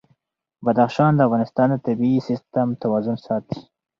[0.65, 3.59] بدخشان د افغانستان د طبعي سیسټم توازن ساتي.